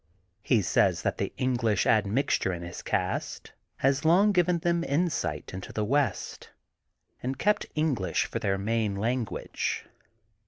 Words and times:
He 0.41 0.63
says 0.63 1.03
that 1.03 1.19
the 1.19 1.31
English 1.37 1.85
admixture 1.85 2.51
in 2.51 2.63
his 2.63 2.81
caste 2.81 3.51
has 3.77 4.03
long 4.03 4.31
given 4.31 4.57
them 4.57 4.83
insight 4.83 5.53
into 5.53 5.71
the 5.71 5.85
west, 5.85 6.49
and 7.21 7.37
kept 7.37 7.67
English 7.75 8.25
for 8.25 8.39
their 8.39 8.57
main 8.57 8.95
language. 8.95 9.85